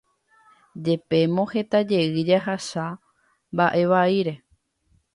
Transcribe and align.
Jepémo 0.83 1.43
heta 1.51 1.79
jey 1.91 2.07
jahasa 2.29 2.85
mba'e 3.53 3.81
vaíre 3.91 4.35